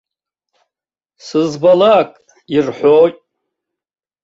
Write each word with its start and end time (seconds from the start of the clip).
Сызбалак 1.25 2.09
ирҳәоит. 2.55 3.17